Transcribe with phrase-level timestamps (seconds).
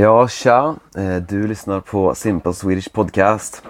[0.00, 0.74] Ja, tja!
[0.96, 3.62] Eh, du lyssnar på Simple Swedish Podcast.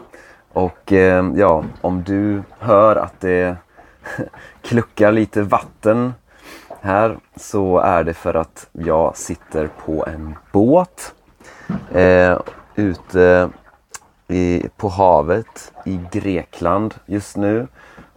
[0.52, 3.56] Och eh, ja, om du hör att det
[4.62, 6.14] kluckar lite vatten
[6.80, 11.14] här så är det för att jag sitter på en båt
[11.92, 12.38] eh,
[12.74, 13.50] ute
[14.28, 17.66] i, på havet i Grekland just nu.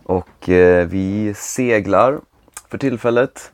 [0.03, 2.19] Och eh, vi seglar
[2.69, 3.51] för tillfället.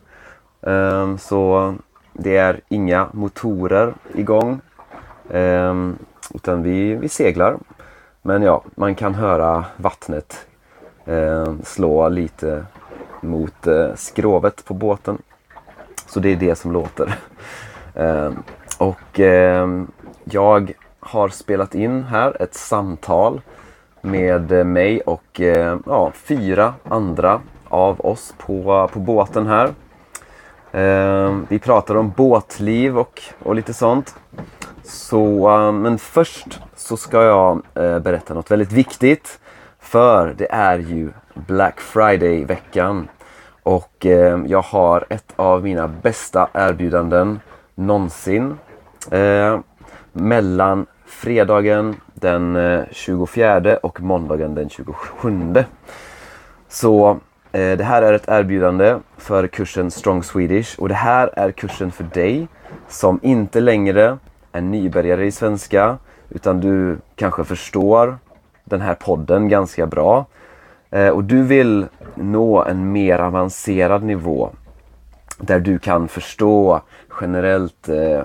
[0.62, 1.76] Eh, så
[2.20, 4.62] det är inga motorer igång.
[5.30, 5.90] Eh,
[6.36, 7.58] utan vi, vi seglar.
[8.22, 10.48] Men ja, man kan höra vattnet
[11.06, 12.66] eh, slå lite
[13.22, 15.18] mot eh, skrovet på båten.
[16.06, 17.16] Så det är det som låter.
[17.96, 18.32] Eh,
[18.78, 19.68] och eh,
[20.24, 23.42] jag har spelat in här ett samtal
[24.02, 29.74] med mig och eh, ja, fyra andra av oss på, på båten här.
[30.72, 34.16] Eh, vi pratar om båtliv och, och lite sånt.
[34.84, 39.40] Så, eh, men först så ska jag eh, berätta något väldigt viktigt.
[39.80, 43.08] För det är ju Black Friday-veckan.
[43.64, 47.40] Och eh, jag har ett av mina bästa erbjudanden
[47.76, 48.58] någonsin.
[49.12, 49.60] Eh,
[50.12, 55.64] mellan fredagen den eh, 24 och måndagen den 27.
[56.68, 57.20] Så
[57.52, 61.92] Eh, det här är ett erbjudande för kursen Strong Swedish och det här är kursen
[61.92, 62.48] för dig
[62.88, 64.18] som inte längre
[64.52, 65.98] är nybörjare i svenska
[66.30, 68.18] utan du kanske förstår
[68.64, 70.26] den här podden ganska bra.
[70.92, 71.86] Eh, och du vill
[72.16, 74.50] nå en mer avancerad nivå
[75.38, 76.82] där du kan förstå
[77.22, 78.24] generellt eh,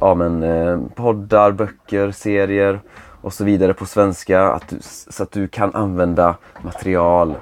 [0.00, 2.80] ja, men, eh, poddar, böcker, serier
[3.20, 4.42] och så vidare på svenska.
[4.42, 4.76] Att du,
[5.10, 7.34] så att du kan använda material,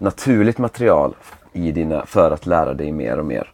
[0.00, 1.14] naturligt material
[1.52, 3.52] i dina, för att lära dig mer och mer.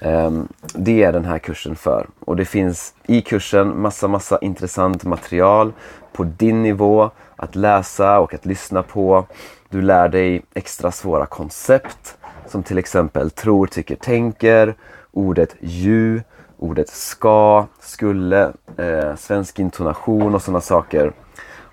[0.00, 2.06] Ehm, det är den här kursen för.
[2.20, 5.72] Och det finns i kursen massa, massa intressant material
[6.12, 9.26] på din nivå att läsa och att lyssna på.
[9.68, 12.16] Du lär dig extra svåra koncept
[12.46, 14.74] som till exempel tror, tycker, tänker,
[15.12, 16.22] ordet ju,
[16.58, 21.12] ordet ska, skulle, eh, svensk intonation och sådana saker.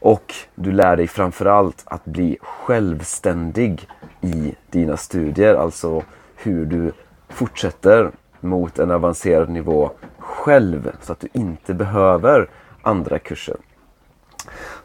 [0.03, 3.87] Och du lär dig framförallt att bli självständig
[4.21, 6.03] i dina studier, alltså
[6.35, 6.91] hur du
[7.29, 12.49] fortsätter mot en avancerad nivå själv så att du inte behöver
[12.81, 13.55] andra kurser.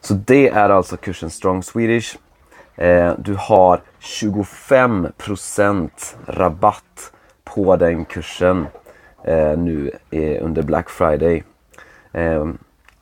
[0.00, 2.16] Så det är alltså kursen Strong Swedish.
[2.76, 5.90] Eh, du har 25%
[6.26, 7.12] rabatt
[7.44, 8.66] på den kursen
[9.24, 9.90] eh, nu
[10.40, 11.44] under Black Friday.
[12.12, 12.48] Eh,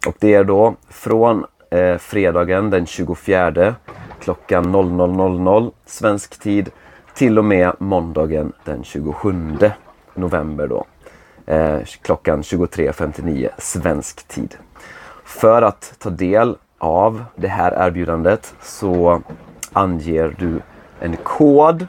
[0.06, 3.74] och det är då från eh, fredagen den 24
[4.20, 6.70] klockan 00.00 svensk tid
[7.14, 9.58] till och med måndagen den 27
[10.14, 10.84] november då.
[11.46, 14.56] Eh, klockan 23.59 svensk tid.
[15.24, 19.22] För att ta del av det här erbjudandet så
[19.72, 20.60] anger du
[21.00, 21.86] en kod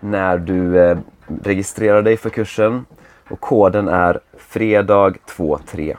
[0.00, 0.98] när du eh,
[1.42, 2.84] registrerar dig för kursen.
[3.30, 5.96] Och koden är fredag23.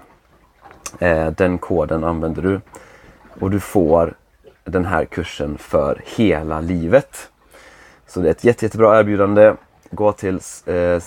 [0.99, 2.61] Eh, den koden använder du.
[3.39, 4.13] Och du får
[4.63, 7.29] den här kursen för hela livet.
[8.07, 9.53] Så det är ett jätte, jättebra erbjudande.
[9.91, 10.99] Gå till, eh,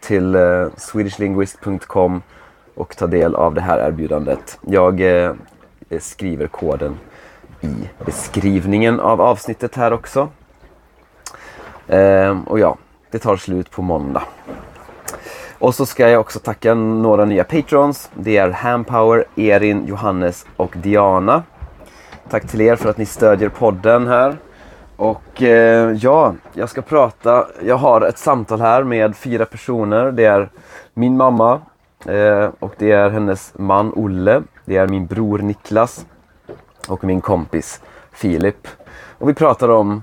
[0.00, 2.22] till eh, swedishlinguist.com
[2.74, 4.58] och ta del av det här erbjudandet.
[4.66, 5.32] Jag eh,
[5.98, 6.98] skriver koden
[7.60, 10.28] i beskrivningen av avsnittet här också.
[11.86, 12.76] Eh, och ja,
[13.10, 14.22] det tar slut på måndag.
[15.58, 18.10] Och så ska jag också tacka några nya patrons.
[18.14, 21.42] Det är Hampower, Erin, Johannes och Diana.
[22.30, 24.36] Tack till er för att ni stödjer podden här.
[24.96, 27.46] Och eh, ja, jag ska prata.
[27.62, 30.12] Jag har ett samtal här med fyra personer.
[30.12, 30.50] Det är
[30.94, 31.60] min mamma
[32.06, 34.42] eh, och det är hennes man Olle.
[34.64, 36.06] Det är min bror Niklas
[36.88, 37.80] och min kompis
[38.12, 38.68] Filip.
[39.18, 40.02] Och vi pratar om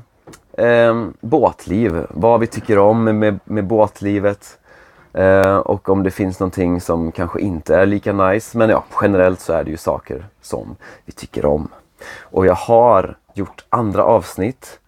[0.58, 2.06] eh, båtliv.
[2.10, 4.60] Vad vi tycker om med, med, båtlivet.
[5.14, 8.58] Eh, och om det finns någonting som kanske inte är lika nice.
[8.58, 10.76] Men ja, generellt så är det ju saker som
[11.06, 11.70] vi tycker om.
[12.22, 14.80] Och jag har gjort andra avsnitt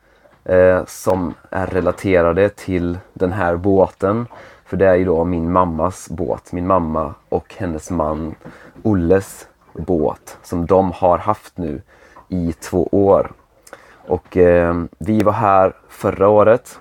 [0.43, 4.27] eh, som är relaterade till den här båten.
[4.65, 6.51] För det är ju då min mammas båt.
[6.51, 8.35] Min mamma och hennes man
[8.83, 11.81] Olles båt som de har haft nu
[12.27, 13.31] i två år.
[14.07, 16.79] Och eh, vi var här förra året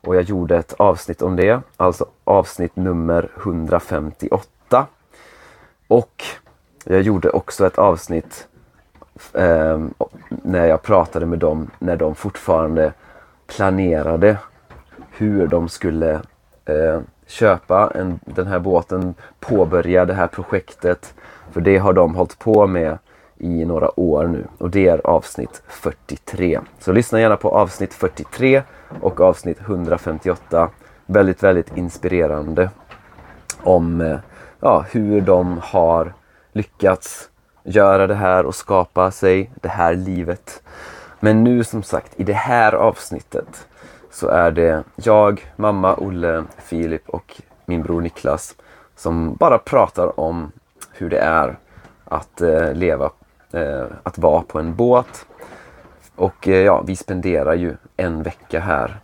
[0.00, 1.60] och jag gjorde ett avsnitt om det.
[1.76, 4.86] Alltså avsnitt nummer 158.
[5.88, 6.24] Och
[6.84, 8.48] jag gjorde också ett avsnitt
[9.34, 9.80] eh,
[10.28, 12.92] när jag pratade med dem när de fortfarande
[13.46, 14.36] planerade
[15.10, 16.12] hur de skulle
[16.64, 21.14] eh, köpa en, den här båten, påbörja det här projektet.
[21.52, 22.98] För det har de hållit på med
[23.38, 26.60] i några år nu och det är avsnitt 43.
[26.78, 28.62] Så lyssna gärna på avsnitt 43
[29.00, 30.68] och avsnitt 158.
[31.06, 32.70] Väldigt, väldigt inspirerande
[33.62, 34.18] om eh,
[34.60, 36.12] ja, hur de har
[36.52, 37.29] lyckats
[37.62, 40.62] göra det här och skapa sig det här livet.
[41.20, 43.66] Men nu som sagt, i det här avsnittet
[44.10, 48.54] så är det jag, mamma, Olle, Filip och min bror Niklas
[48.96, 50.52] som bara pratar om
[50.92, 51.58] hur det är
[52.04, 53.10] att eh, leva,
[53.52, 55.26] eh, att vara på en båt.
[56.16, 59.00] Och eh, ja, vi spenderar ju en vecka här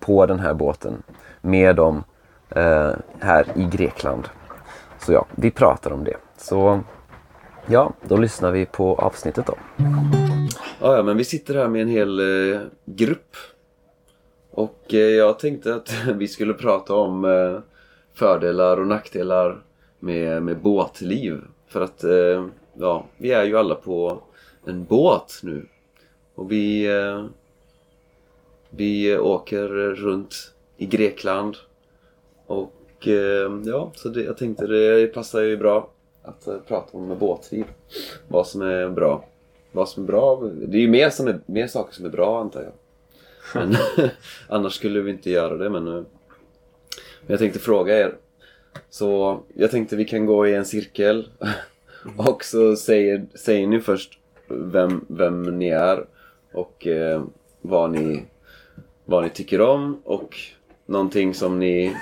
[0.00, 1.02] på den här båten
[1.40, 2.04] med dem
[2.50, 2.90] eh,
[3.20, 4.28] här i Grekland.
[4.98, 6.16] Så ja, vi pratar om det.
[6.36, 6.80] Så
[7.68, 9.54] ja, då lyssnar vi på avsnittet då.
[10.80, 12.18] Ja, ja men vi sitter här med en hel
[12.52, 13.36] eh, grupp.
[14.50, 17.60] Och eh, jag tänkte att vi skulle prata om eh,
[18.14, 19.62] fördelar och nackdelar
[19.98, 21.40] med, med båtliv.
[21.68, 24.22] För att eh, ja, vi är ju alla på
[24.66, 25.66] en båt nu.
[26.34, 27.24] Och vi, eh,
[28.70, 31.56] vi åker runt i Grekland.
[32.46, 35.90] Och eh, ja, så det, jag tänkte det passar ju bra
[36.26, 37.64] att eh, prata om båtliv.
[38.28, 39.24] Vad som är bra.
[39.72, 40.40] Vad som är bra.
[40.54, 42.72] Det är ju mer, som är, mer saker som är bra antar jag.
[43.54, 43.76] Men,
[44.48, 46.06] annars skulle vi inte göra det men, men
[47.26, 48.14] jag tänkte fråga er.
[48.90, 51.28] Så jag tänkte vi kan gå i en cirkel.
[52.16, 54.18] Och så säger, säger ni först
[54.48, 56.06] vem, vem ni är
[56.52, 57.24] och eh,
[57.60, 58.24] vad, ni,
[59.04, 60.36] vad ni tycker om och
[60.86, 61.96] någonting som ni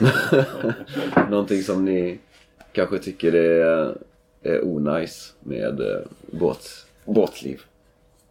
[1.30, 2.18] någonting som ni
[2.72, 3.96] kanske tycker är,
[4.42, 7.60] är onajs med eh, båt, båtliv.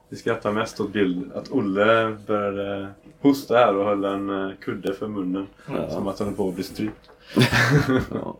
[0.09, 2.87] Vi skrattar mest åt bild att Olle började
[3.21, 5.47] hosta här och höll en eh, kudde för munnen.
[5.67, 5.89] Ja.
[5.89, 7.09] Som att han höll på att bli strypt.
[8.13, 8.37] Ja.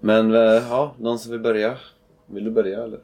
[0.00, 1.76] Men eh, ja, någon som vill börja?
[2.26, 2.98] Vill du börja eller?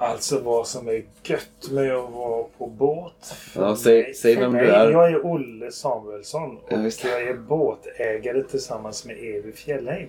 [0.00, 3.34] Alltså vad som är gött med att vara på båt.
[3.54, 4.90] Ja, säg- säg vem du är.
[4.90, 10.08] Jag är Olle Samuelsson och Ja, jag är båtägare tillsammans med Evi Fjällheim.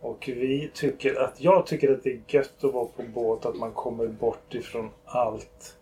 [0.00, 3.56] Och vi tycker att, jag tycker att det är gött att vara på båt, att
[3.56, 5.76] man kommer bort ifrån allt.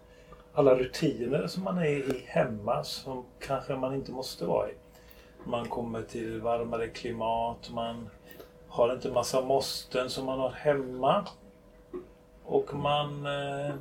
[0.52, 4.72] Alla rutiner som man är i hemma som kanske man inte måste vara i.
[5.44, 8.08] Man kommer till varmare klimat, man
[8.68, 11.26] har inte massa måsten som man har hemma.
[12.48, 13.26] Och man...
[13.26, 13.74] Eh,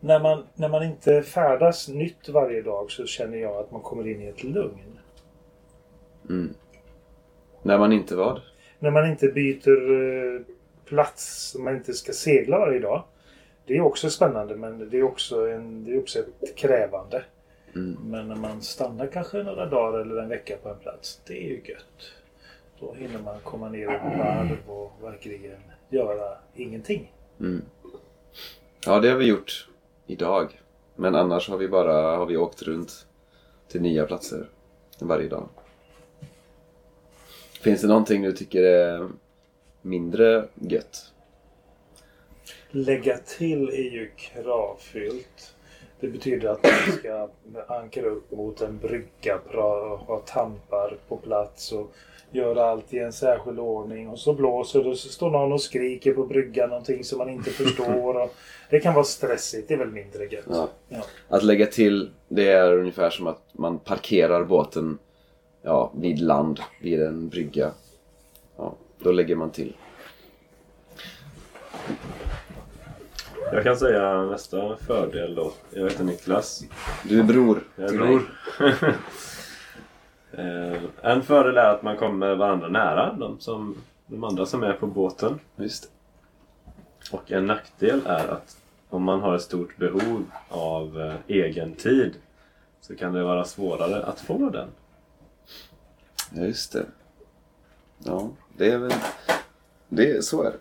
[0.00, 4.08] när, man när man inte färdas nytt varje dag så känner jag att man kommer
[4.08, 4.98] in i ett lugn.
[6.28, 6.54] Mm.
[7.62, 8.40] När man inte vad?
[8.78, 10.40] När man inte byter eh,
[10.84, 13.04] plats, man inte ska segla varje dag.
[13.66, 17.24] Det är också spännande men det är också, en, det är också ett krävande.
[17.74, 17.96] Mm.
[18.02, 21.48] Men när man stannar kanske några dagar eller en vecka på en plats, det är
[21.48, 22.12] ju gött.
[22.80, 27.12] Då hinner man komma ner ett varv och verkligen göra ingenting.
[27.40, 27.62] Mm.
[28.86, 29.68] Ja, det har vi gjort
[30.06, 30.60] idag.
[30.96, 33.06] Men annars har vi bara har vi åkt runt
[33.68, 34.48] till nya platser
[34.98, 35.48] varje dag.
[37.60, 39.08] Finns det någonting du tycker är
[39.82, 41.12] mindre gött?
[42.70, 45.54] Lägga till är ju kravfyllt.
[46.00, 47.28] Det betyder att man ska
[47.68, 51.94] ankra upp mot en brygga, och ha tampar på plats och
[52.30, 54.08] göra allt i en särskild ordning.
[54.08, 57.28] Och så blåser det och så står någon och skriker på bryggan någonting som man
[57.28, 58.16] inte förstår.
[58.22, 58.34] Och
[58.70, 60.44] det kan vara stressigt, det är väl mindre gött.
[60.48, 60.68] Ja.
[60.88, 61.02] Ja.
[61.28, 64.98] Att lägga till, det är ungefär som att man parkerar båten
[65.62, 67.70] ja, vid land, vid en brygga.
[68.56, 69.76] Ja, då lägger man till.
[73.52, 75.52] Jag kan säga nästa fördel då.
[75.70, 76.64] Jag heter Niklas.
[77.04, 78.22] Du är bror Jag är bror.
[80.38, 83.12] Eh, en fördel är att man kommer varandra nära.
[83.12, 83.76] De, som,
[84.06, 85.40] de andra som är på båten.
[85.56, 85.90] Just
[87.12, 88.56] Och en nackdel är att
[88.88, 92.14] om man har ett stort behov av eh, egen tid
[92.80, 94.68] så kan det vara svårare att få den.
[96.32, 96.86] Ja, just det.
[97.98, 98.92] Ja, det är väl...
[99.88, 100.58] Det, är- så är det.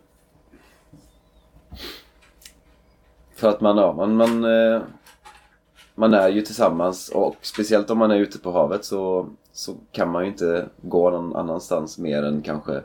[3.36, 4.81] För att man, ja, man, man, eh,
[5.96, 10.12] man är ju tillsammans och speciellt om man är ute på havet så, så kan
[10.12, 12.82] man ju inte gå någon annanstans mer än kanske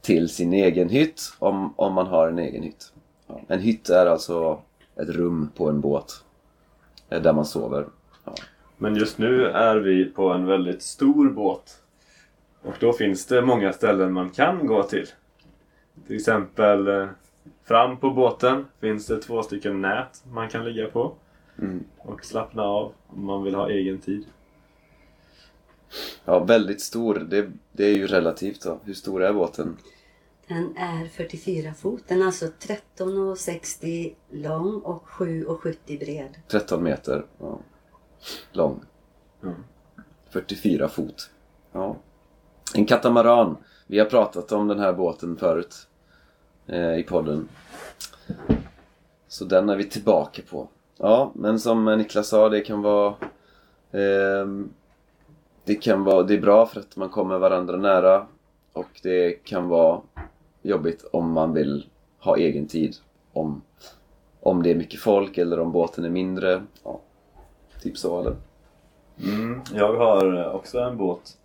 [0.00, 2.92] till sin egen hytt om, om man har en egen hytt.
[3.26, 3.40] Ja.
[3.48, 4.62] En hytt är alltså
[4.96, 6.24] ett rum på en båt
[7.08, 7.86] eh, där man sover.
[8.24, 8.34] Ja.
[8.76, 11.82] Men just nu är vi på en väldigt stor båt.
[12.62, 15.06] Och då finns det många ställen man kan gå till.
[16.06, 17.08] Till exempel eh,
[17.64, 21.12] fram på båten finns det två stycken nät man kan ligga på.
[21.58, 21.84] Mm.
[21.98, 24.24] Och slappna av om man vill ha egen tid.
[26.24, 27.14] Ja, väldigt stor.
[27.14, 28.78] Det, det är ju relativt då.
[28.84, 29.76] Hur stor är båten?
[30.48, 32.02] Den är 44 fot.
[32.08, 36.36] Den är alltså 13,60 lång och 7,70 bred.
[36.48, 37.58] 13 meter ja.
[38.52, 38.80] lång.
[39.42, 39.54] Mm.
[40.30, 41.30] 44 fot.
[41.72, 41.96] Ja.
[42.74, 43.56] En katamaran.
[43.86, 45.88] Vi har pratat om den här båten förut
[46.66, 47.48] eh, i podden.
[49.28, 50.68] Så den är vi tillbaka på.
[50.98, 53.14] Ja, men som Niklas sa, det kan vara...
[53.92, 54.70] ehm,
[55.70, 56.22] det kan vara...
[56.22, 58.26] Det är bra för att man kommer varandra nära.
[58.72, 60.00] Och det kan vara
[60.62, 61.86] jobbigt om man vill
[62.18, 62.96] ha egen tid.
[63.32, 63.62] Om,
[64.40, 66.62] om det är mycket folk eller om båten är mindre.
[66.84, 67.00] Ja,
[67.82, 68.36] typ så eller?
[69.22, 71.38] Mm, jag har också en båt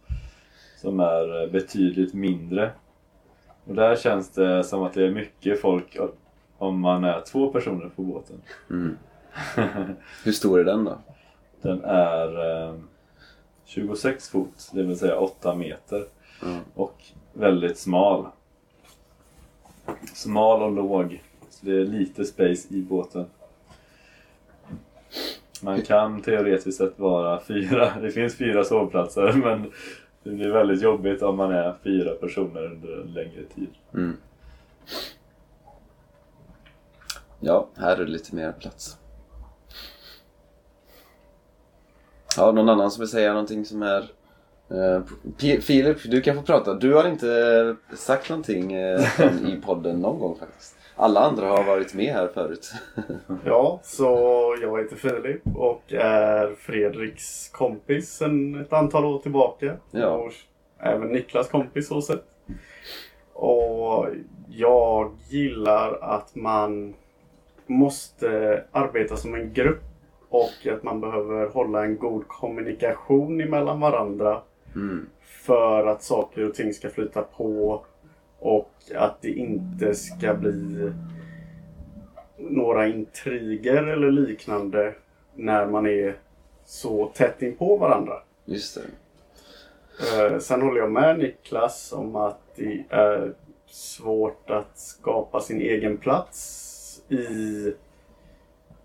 [0.82, 2.72] som är betydligt mindre.
[3.66, 5.98] Och där känns det som att det är mycket folk
[6.58, 8.42] om man är två personer på båten.
[8.70, 8.98] Mm.
[10.24, 10.98] Hur stor är den då?
[11.62, 12.76] Den är eh,
[13.66, 16.06] 26 fot, det vill säga 8 meter.
[16.44, 16.60] Mm.
[16.74, 17.04] Och
[17.34, 18.28] väldigt smal.
[20.14, 21.24] Smal och låg.
[21.50, 23.26] Så det är lite space i båten.
[25.62, 27.94] Man kan teoretiskt sett vara fyra.
[28.02, 29.72] Det finns fyra sovplatser men
[30.24, 33.70] det blir väldigt jobbigt om man är fyra personer under en längre tid.
[33.94, 34.18] Mm.
[37.40, 38.98] Ja, här är det lite mer plats.
[42.38, 44.10] Ja, någon annan som vill säga någonting som är...
[44.72, 46.74] Eh, Filip, du kan få prata.
[46.74, 49.02] Du har inte sagt någonting eh,
[49.48, 50.76] i podden någon gång faktiskt.
[50.96, 52.72] Alla andra har varit med här förut.
[53.46, 54.06] Ja, så
[54.62, 59.76] jag heter Filip och är Fredriks kompis sedan ett antal år tillbaka.
[59.92, 60.08] Ja.
[60.08, 60.32] Och
[60.80, 62.24] även Niklas kompis så sett.
[63.34, 64.08] Och
[64.50, 66.94] jag gillar att man
[67.68, 69.84] måste arbeta som en grupp
[70.36, 74.42] och att man behöver hålla en god kommunikation emellan varandra
[74.76, 75.06] Mm.
[75.24, 77.84] för att saker och ting ska flyta på
[78.40, 80.92] och att det inte ska bli
[82.38, 84.94] några intriger eller liknande
[85.36, 86.16] när man är
[86.66, 88.14] så tätt in på varandra.
[88.46, 88.82] Just det.
[90.34, 93.34] Eh, Sen håller jag med Niklas om att det är
[93.68, 97.74] svårt att skapa sin egen plats i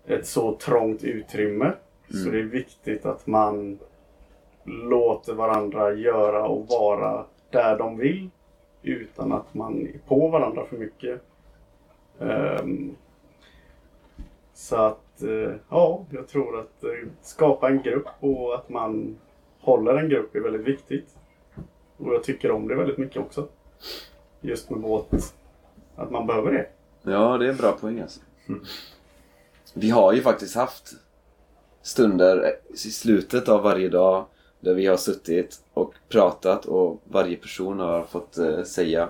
[0.07, 1.73] ett så trångt utrymme.
[2.09, 2.31] Så Mm.
[2.31, 3.79] det är viktigt att man
[4.65, 8.29] låter varandra göra och vara där de vill
[8.83, 11.21] utan att man är på varandra för mycket.
[12.19, 12.95] Ehm,
[14.53, 16.89] så att, eh, ja, jag tror att eh,
[17.21, 19.17] skapa en grupp och att man
[19.59, 21.15] håller en grupp är väldigt viktigt.
[21.97, 23.47] Och jag tycker om det väldigt mycket också.
[24.41, 25.35] Just med båt.
[25.95, 26.67] Att man behöver det.
[27.11, 28.21] Ja, det är en bra poäng alltså.
[29.73, 30.93] Vi har ju faktiskt haft
[31.81, 34.25] stunder i slutet av varje dag
[34.59, 39.09] där vi har suttit och pratat och varje person har fått eh, säga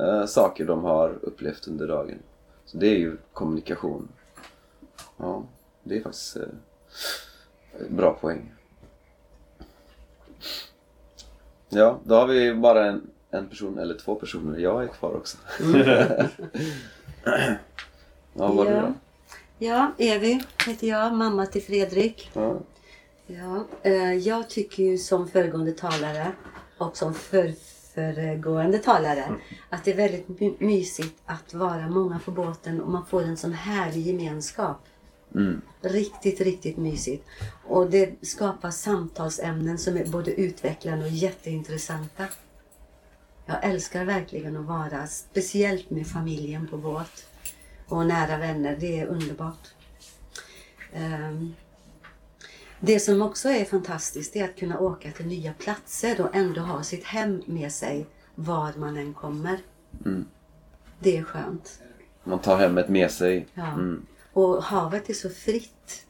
[0.00, 2.18] eh, saker de har upplevt under dagen.
[2.64, 4.08] Så det är ju kommunikation.
[5.16, 5.42] Ja,
[5.82, 6.42] det är faktiskt eh,
[7.88, 8.52] bra poäng.
[11.68, 14.58] Ja, då har vi bara en, en person eller två personer.
[14.58, 15.38] Jag är kvar också.
[18.34, 18.92] ja, vad är det då?
[19.58, 22.30] Ja, Evi heter jag, mamma till Fredrik.
[22.32, 22.60] Ja.
[23.26, 26.32] Ja, eh, jag tycker ju som föregående talare
[26.78, 27.54] och som för,
[27.94, 29.34] föregående talare
[29.70, 33.36] att det är väldigt my- mysigt att vara många på båten och man får en
[33.36, 34.86] sån härlig gemenskap.
[35.34, 35.60] Mm.
[35.80, 37.26] Riktigt, riktigt mysigt.
[37.64, 42.24] Och det skapar samtalsämnen som är både utvecklande och jätteintressanta.
[43.46, 47.26] Jag älskar verkligen att vara, speciellt med familjen på båt
[47.88, 48.76] och nära vänner.
[48.80, 49.74] Det är underbart.
[50.92, 51.54] Ehm,
[52.80, 56.82] det som också är fantastiskt är att kunna åka till nya platser och ändå ha
[56.82, 59.58] sitt hem med sig var man än kommer.
[60.04, 60.24] Mm.
[60.98, 61.80] Det är skönt.
[62.24, 63.46] Man tar hemmet med sig.
[63.54, 63.72] Ja.
[63.72, 64.06] Mm.
[64.32, 66.06] Och havet är så fritt.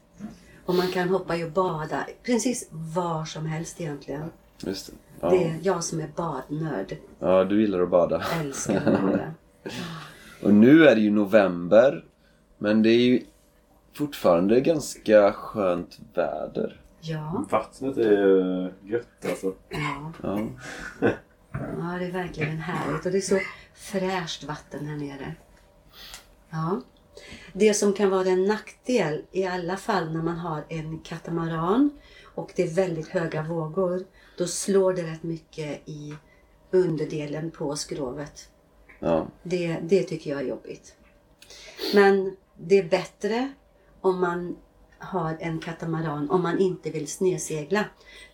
[0.65, 4.31] Och man kan hoppa och bada precis var som helst egentligen.
[4.59, 4.93] Just det.
[5.19, 5.29] Ja.
[5.29, 6.97] Det är jag som är badnörd.
[7.19, 8.23] ja, du gillar att bada.
[8.41, 9.33] Älskar att bada.
[10.45, 12.05] Och nu är det ju november.
[12.57, 13.21] Men det är ju
[13.93, 16.81] fortfarande ganska skönt väder.
[17.01, 19.53] Ja, Vattnet är ju gött alltså.
[19.69, 20.39] ja, Ja.
[21.51, 23.05] ja, det är verkligen härligt.
[23.05, 23.39] Och det är så
[23.73, 25.35] fräscht vatten här nere.
[26.49, 26.81] Ja.
[27.53, 31.89] Det som kan vara en nackdel, i alla fall när man har en katamaran
[32.35, 34.03] och det är väldigt höga vågor,
[34.37, 36.15] då slår det rätt mycket i
[36.71, 38.49] underdelen på skrovet.
[38.99, 39.27] Ja.
[39.43, 40.95] Det, det tycker jag är jobbigt.
[41.93, 43.53] Men det är bättre
[44.01, 44.55] om man
[44.97, 47.85] har en katamaran om man inte vill snedsegla.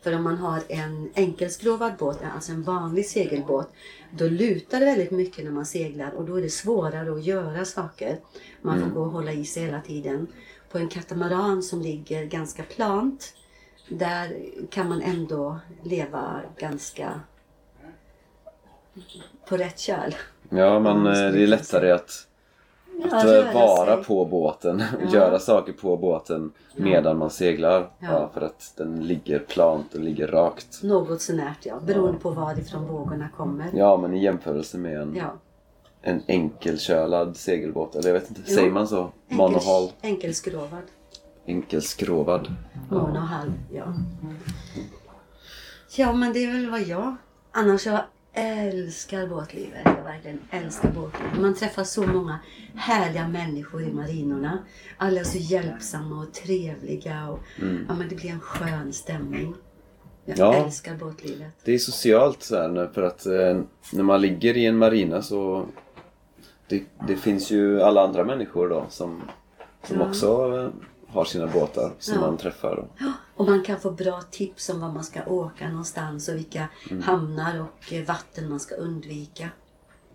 [0.01, 3.69] För om man har en enkelskrovad båt, alltså en vanlig segelbåt,
[4.11, 7.65] då lutar det väldigt mycket när man seglar och då är det svårare att göra
[7.65, 8.19] saker.
[8.61, 10.27] Man får gå och hålla i sig hela tiden.
[10.71, 13.33] På en katamaran som ligger ganska plant,
[13.89, 17.21] där kan man ändå leva ganska
[19.49, 20.15] på rätt köl.
[20.49, 22.27] Ja, men Ja, eh, det är lättare att,
[23.09, 24.05] Ja, att röra vara sig.
[24.05, 25.13] på båten och Ja.
[25.13, 27.79] göra saker på båten medan man seglar.
[27.99, 28.07] Ja.
[28.11, 28.29] Ja.
[28.33, 30.83] för att den ligger plant och ligger rakt.
[30.83, 33.69] Något sånärt ja, beroende på varifrån vågorna kommer.
[33.73, 35.33] Ja, men i jämförelse med en, Ja.
[36.01, 37.95] en enkelkölad segelbåt.
[37.95, 38.55] Eller jag vet inte, Jo.
[38.55, 38.99] säger man så?
[39.01, 39.91] Enkel, Monohull?
[40.01, 40.83] enkelskrovad.
[41.45, 42.53] Enkelskrovad.
[42.89, 43.83] Monohull, ja.
[45.97, 47.15] Ja, men det är väl vad jag...
[47.51, 47.99] Annars jag
[48.33, 49.81] älskar båtlivet.
[49.85, 51.39] Jag verkligen älskar båtlivet.
[51.39, 52.39] Man träffar så många
[52.75, 54.57] härliga människor i marinorna.
[54.97, 57.27] Alla är så hjälpsamma och trevliga.
[57.29, 57.39] Och,
[57.87, 59.53] ja, men det blir en skön stämning.
[60.25, 60.53] Jag Ja.
[60.65, 61.53] älskar båtlivet.
[61.63, 63.61] Det är socialt så här, för att eh,
[63.93, 65.65] när man ligger i en marina så
[66.67, 69.21] det, det finns ju alla andra människor då som,
[69.87, 70.07] som Ja.
[70.09, 70.69] också eh,
[71.13, 72.21] har sina båtar som Ja.
[72.21, 72.87] man träffar.
[72.99, 76.67] Ja, och man kan få bra tips om var man ska åka någonstans och vilka
[77.03, 79.49] hamnar och eh, vatten man ska undvika.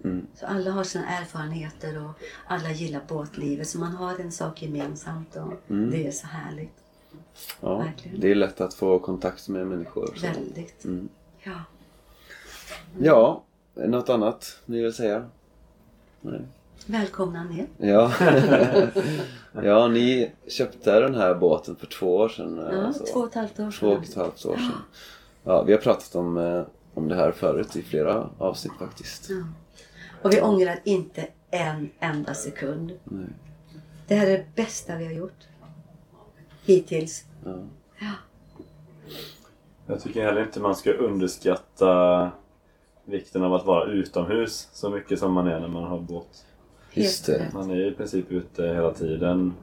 [0.04, 0.26] Mm.
[0.34, 2.10] Så alla har sina erfarenheter och
[2.46, 3.68] alla gillar båtlivet.
[3.68, 6.72] Så man har en sak gemensamt och det är så härligt.
[7.60, 8.20] Ja, Verkligen.
[8.20, 10.06] det är lätt att få kontakt med människor.
[10.16, 10.26] Så.
[10.26, 10.84] Väldigt.
[10.84, 11.08] Mm.
[11.42, 11.60] Ja.
[12.98, 13.42] Ja,
[13.74, 15.26] något annat ni vill säga?
[16.20, 16.40] Nej.
[16.86, 17.66] Välkomna ner.
[17.78, 18.12] Ja.
[19.62, 22.58] ja, ni köpte den här båten för två år sedan.
[22.58, 23.04] eh, Ja, så.
[23.06, 24.82] två och ett halvt år Två och ett halvt år sedan.
[25.44, 26.62] Ja, vi har pratat om, eh,
[26.94, 29.30] om det här förut i flera avsnitt faktiskt.
[29.30, 29.36] Ja.
[30.22, 32.92] Och vi ångrar inte en enda sekund.
[33.04, 33.26] Nej.
[34.06, 35.46] Det här är det bästa vi har gjort.
[36.64, 37.24] Hittills.
[37.44, 37.58] Ja.
[38.00, 38.12] Ja.
[39.86, 42.30] Jag tycker heller inte man ska underskatta
[43.04, 46.44] vikten av att vara utomhus så mycket som man är när man har båt.
[47.02, 47.50] Just det.
[47.54, 49.54] Man är i princip ute hela tiden.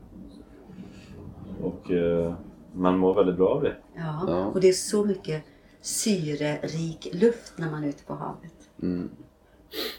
[1.62, 2.34] Och eh,
[2.74, 3.76] man mår väldigt bra av det.
[3.96, 4.24] Ja.
[4.28, 4.46] Ja.
[4.46, 5.44] Och det är så mycket
[5.82, 8.54] syrerik luft när man är ute på havet.
[8.82, 9.10] Mm.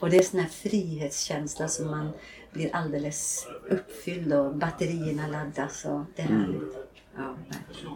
[0.01, 2.11] Och det är sån här frihetskänsla som man
[2.53, 6.41] blir alldeles uppfylld och batterierna laddas och det är Mm.
[6.41, 6.75] härligt.
[7.17, 7.95] Ja, verkligen.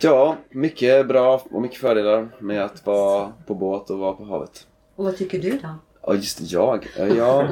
[0.00, 4.66] Ja, mycket bra och mycket fördelar med att vara på båt och vara på havet.
[4.96, 5.68] Och vad tycker du då?
[6.06, 6.86] Ja, just det, jag.
[7.16, 7.48] Ja.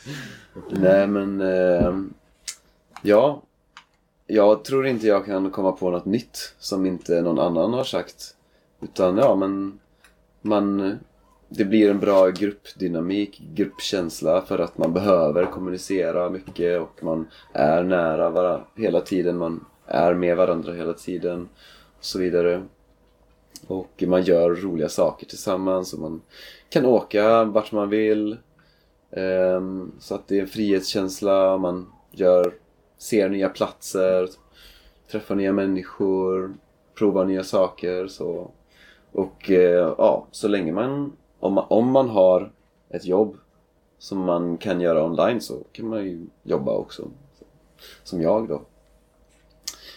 [0.70, 1.40] Nej, men...
[1.40, 1.94] Eh,
[3.02, 3.42] ja.
[4.26, 8.34] Jag tror inte jag kan komma på något nytt som inte någon annan har sagt.
[8.80, 9.78] Utan ja, men...
[10.42, 10.98] Man...
[11.48, 17.82] Det blir en bra gruppdynamik, gruppkänsla för att man behöver kommunicera mycket och man är
[17.82, 19.36] nära varandra hela tiden.
[19.36, 21.48] Man är med varandra hela tiden
[21.98, 22.62] och så vidare.
[23.66, 26.22] Och man gör roliga saker tillsammans och man
[26.68, 28.36] kan åka vart man vill.
[29.10, 32.54] Ehm, så att det är en frihetskänsla, man gör,
[32.98, 34.28] ser nya platser,
[35.10, 36.54] träffar nya människor,
[36.98, 38.06] provar nya saker.
[38.06, 38.50] Så.
[39.12, 42.52] Och eh, ja, så länge man om, man, om man har
[42.90, 43.36] ett jobb
[43.98, 47.08] som man kan göra online så kan man ju jobba också.
[48.04, 48.62] Som jag då.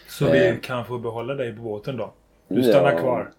[0.10, 0.60] Så vi Eh.
[0.60, 2.14] kan få behålla dig på båten då?
[2.48, 3.00] Du stannar Ja.
[3.00, 3.32] kvar.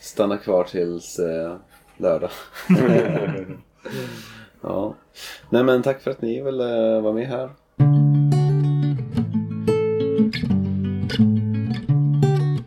[0.00, 1.56] Stanna kvar tills eh,
[1.96, 2.30] lördag.
[4.60, 4.94] ja.
[5.50, 7.50] Nej men tack för att ni ville vara med här.